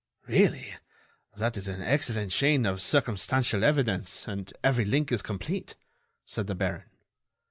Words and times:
"Really, 0.25 0.73
that 1.37 1.55
is 1.57 1.67
an 1.67 1.83
excellent 1.83 2.31
chain 2.31 2.65
of 2.65 2.81
circumstantial 2.81 3.63
evidence 3.63 4.27
and 4.27 4.51
every 4.63 4.83
link 4.83 5.11
is 5.11 5.21
complete," 5.21 5.75
said 6.25 6.47
the 6.47 6.55
baron. 6.55 6.89